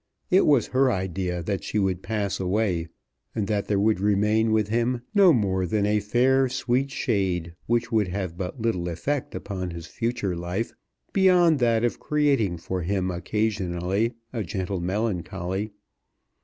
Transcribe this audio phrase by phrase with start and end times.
[0.31, 2.87] It was her idea that she would pass away,
[3.35, 7.91] and that there would remain with him no more than a fair sweet shade which
[7.91, 10.73] would have but little effect upon his future life
[11.13, 15.71] beyond that of creating for him occasionally a gentle melancholy.